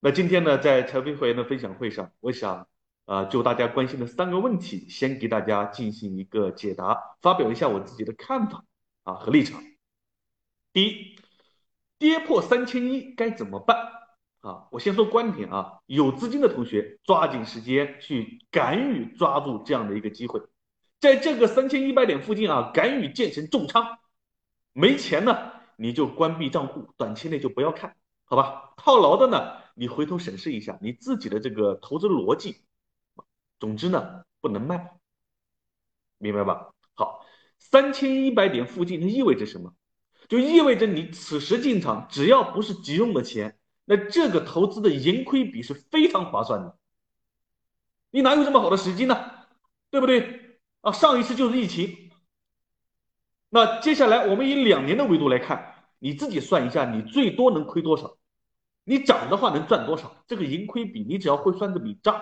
[0.00, 2.68] 那今天呢，在财飞会员的分享会上，我想，
[3.06, 8.64] 呃，就大家关心的三个问题，先给大家进行一个解答，发表一下我自己的看法
[9.02, 9.60] 啊和立场。
[10.72, 11.16] 第一，
[11.98, 13.76] 跌破三千一该怎么办
[14.40, 14.68] 啊？
[14.70, 20.40] 我先说观点啊，有资金的同学抓紧时间去敢于抓住这样的一个机会，
[21.00, 23.98] 在这个三千一百点附近啊，敢于建成重仓，
[24.72, 27.96] 没钱呢，你就关闭账户，短期内就不要看，
[28.26, 28.74] 好吧？
[28.76, 29.57] 套牢的呢？
[29.78, 32.56] 你回头审视一下你自己的这个投资逻辑，
[33.60, 34.98] 总之呢不能卖，
[36.18, 36.74] 明白吧？
[36.94, 37.24] 好，
[37.58, 39.72] 三千一百点附近，它意味着什么？
[40.28, 46.76] 就意味着你此时进场，只要不是急用的钱，那这个投资的盈亏比是非常划算的。
[48.10, 49.30] 你哪有这么好的时机呢？
[49.90, 50.58] 对不对？
[50.80, 52.10] 啊，上一次就是疫情。
[53.48, 58.17] 那接下来我们以两年的维度来看，你自己算一下，你最多能亏多少？
[58.88, 60.16] 你涨的话能赚多少？
[60.26, 62.14] 这个盈亏比，你只要会算这笔账，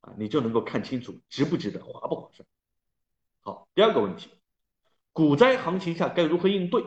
[0.00, 2.48] 啊，你就能够看清楚值不值得，划不划算。
[3.42, 4.30] 好，第二个问题，
[5.12, 6.82] 股灾行情下该如何应对？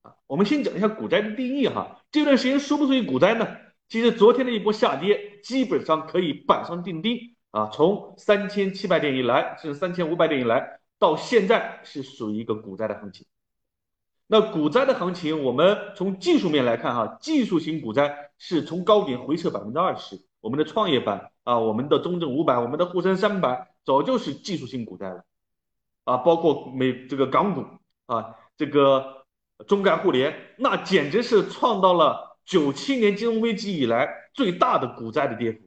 [0.00, 2.00] 啊，我们先讲一下股灾的定义哈。
[2.10, 3.46] 这段时间属不属于股灾呢？
[3.88, 7.68] 其实昨天的一波下跌，基本上可以板上钉钉啊。
[7.68, 13.26] 从三千七百点以来，甚至三千五百点以来，到现在是属于一个股灾的行情。
[14.28, 20.20] 那股灾的行情，我们从技术面来看，哈，技术型股灾是从高点回撤百分之二十。
[20.40, 25.24] 我们的创业板啊，我们的中证五百，我们的沪深三百，早就是技术性股灾了，
[26.04, 27.64] 啊，包括美这个港股
[28.06, 29.24] 啊，这个
[29.66, 35.60] 中概互联，那简直是创造了九七年金融危机以来最大的股灾的跌幅。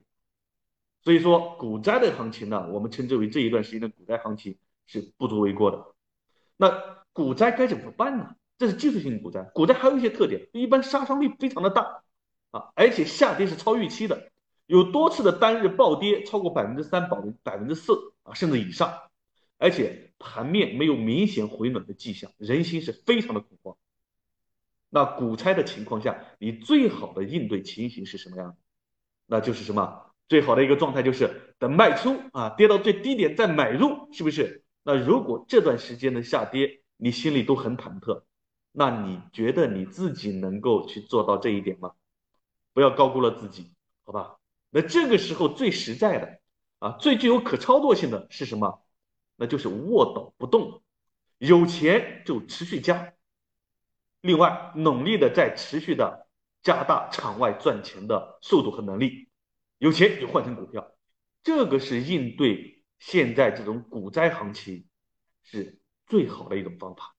[1.01, 5.85] 所以说，股灾的行情呢，我们称之为这一段时间的股灾行情是不足为过的。
[6.57, 6.69] 那
[7.13, 8.35] 股灾该怎么办呢？
[8.59, 12.03] 这是技术性股灾，股灾还有一些特点，一般杀伤力非常的大
[12.51, 14.31] 啊，而且下跌是超预期的，
[14.67, 18.93] 有多次的单日暴跌超过百分之三、百分百分之四啊，甚至以上，
[19.57, 23.77] 而且盘面没有明显回暖的迹象，人心是非常的恐慌。
[24.89, 28.55] 那股灾的情况下，你最好的应对情形是什么样的？
[29.25, 30.11] 那就是什么？
[30.27, 34.63] 最好的一个状态就是等卖出啊，跌到最低点再买入，是不是？
[34.83, 38.23] 那如果这段时间的下跌，你心里都很忐忑。
[38.71, 41.93] 那你觉得你自己能够去做到这一点吗？
[42.73, 44.37] 不要高估了自己，好吧？
[44.69, 46.39] 那这个时候最实在的
[46.79, 48.83] 啊，最具有可操作性的是什么？
[49.35, 50.83] 那就是卧倒不动，
[51.37, 53.13] 有钱就持续加。
[54.21, 56.27] 另外，努力的在持续的
[56.61, 59.29] 加大场外赚钱的速度和能力。
[59.77, 60.91] 有钱就换成股票，
[61.41, 64.85] 这个是应对现在这种股灾行情
[65.41, 67.15] 是最好的一种方法。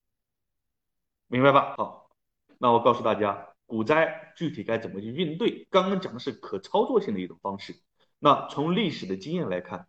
[1.31, 1.75] 明白吧？
[1.77, 2.09] 好，
[2.57, 5.65] 那我告诉大家，股灾具体该怎么去应对？
[5.71, 7.73] 刚刚讲的是可操作性的一种方式。
[8.19, 9.87] 那从历史的经验来看，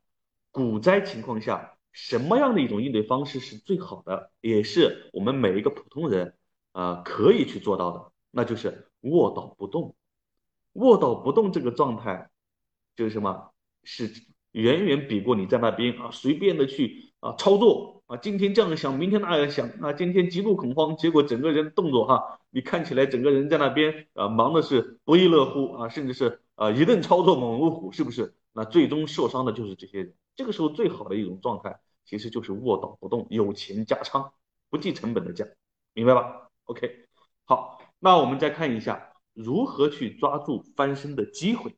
[0.53, 6.37] 股灾情况下，什么样的一种应对方式是最好的，也是我们每一个普通人
[6.71, 9.97] 啊可以去做到的，那就是卧倒不动。
[10.75, 12.31] 卧倒不动这个状态，
[12.95, 13.51] 就是什么？
[13.83, 14.13] 是
[14.53, 18.02] 远远比过你在那边啊随便的去啊操作。
[18.13, 28.35] 啊，今天这样想，明天那样想，啊，今天极度恐慌，结果整个人动作哈，你看起来整个人在那边啊，忙的是不亦乐乎啊，甚至是啊一顿操作猛如虎，是不是？
[28.53, 30.15] 那最终受伤的就是这些人。
[30.37, 34.31] 这个时候最好的一种状态，其实就是卧倒不动，有钱加仓，
[34.69, 35.47] 不计成本的加，
[35.95, 37.07] 明白吧？OK，
[37.47, 41.75] 好，那我们再看一下如何去抓住翻身的机会。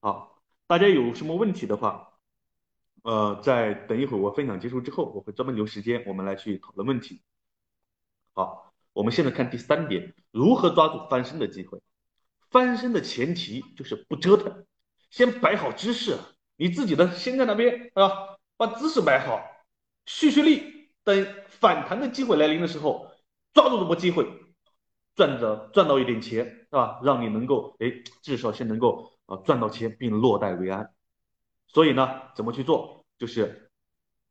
[0.00, 2.08] 好，大家有什么问题的话？
[3.04, 7.20] 呃，在等一会儿我分享结束之后，我会专门留时间，我们来去讨论问题。
[8.32, 11.82] 好，我们现在看第三点，如何抓住翻身的机会。
[12.50, 14.64] 翻身的前提就是不折腾，
[15.10, 16.16] 先摆好姿势，
[16.56, 19.42] 你自己的先在那边啊，把姿势摆好，
[20.06, 23.10] 蓄蓄力，等反弹的机会来临的时候，
[23.52, 24.26] 抓住这波机会，
[25.14, 27.00] 赚着赚到一点钱，是吧？
[27.04, 30.90] 让你能够哎，至少先能够啊赚到钱，并落袋为安。
[31.66, 33.03] 所以呢，怎么去做？
[33.18, 33.70] 就是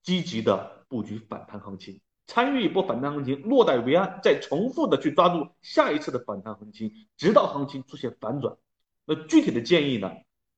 [0.02, 8.58] 积极的布局反弹行情，参与一波反弹行情，落袋为安，再重复的去抓住下一次的反弹行情，直到行情出现反转。
[9.06, 10.12] 那具体的建议呢？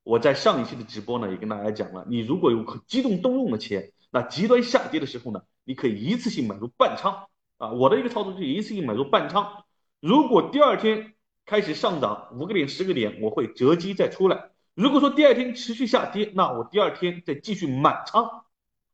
[0.04, 7.26] 我在上一期的直播呢也跟大家讲了，你如果有可机动动用的钱，那极端下跌的时候呢，你可以一次性买入半仓
[7.58, 7.72] 啊。
[7.72, 9.64] 我的一个操作就是一次性买入半仓，
[10.00, 11.16] 如果第二天
[11.48, 14.52] 开始上涨五个点、十个点，我会择机再出来。
[14.76, 18.44] 如果说第二天持续下跌，那我第二天再继续满仓，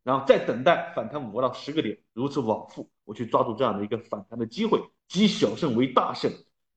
[0.04, 6.31] 然后再等待反弹五到十个点，如此往复，我去抓住这样的一个反弹的机会，积小胜为大胜，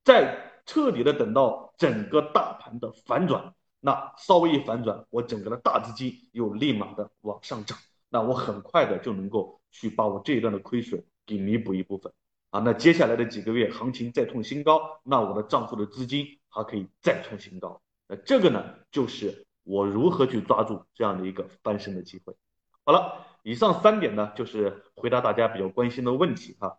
[0.04, 7.76] 再彻底的等到整个大盘的反转，那稍微一反转，我整个的大资金又立马的往上涨，
[8.08, 12.10] 那我很快的就能够去把我这一段的亏损给弥补一部分
[12.48, 12.60] 啊。
[12.60, 17.82] 那接下来的几个月行情再创新高，那我的账户的资金还可以再创新高。
[18.06, 22.34] 那这个呢，就是我如何去抓住这样的一个翻身的机会。
[22.84, 26.78] 好了，以上三点呢，就是回答大家比较关心的问题哈。